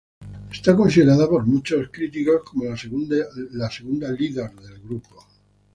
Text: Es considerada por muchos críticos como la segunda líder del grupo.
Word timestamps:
Es 0.51 0.61
considerada 0.73 1.29
por 1.29 1.45
muchos 1.45 1.91
críticos 1.91 2.41
como 2.49 2.63
la 2.65 2.75
segunda 3.69 4.11
líder 4.13 4.49
del 4.55 4.81
grupo. 4.81 5.27